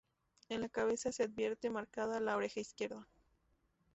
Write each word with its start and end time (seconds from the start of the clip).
En 0.49 0.61
la 0.61 0.67
cabeza 0.69 1.11
se 1.11 1.21
advierte 1.21 1.69
marcada 1.69 2.19
la 2.19 2.35
oreja 2.35 2.59
izquierda. 2.59 3.07